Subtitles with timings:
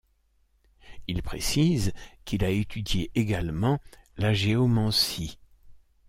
[1.07, 1.93] Il précise
[2.25, 3.79] qu’il a étudié également
[4.17, 5.37] la géomancie.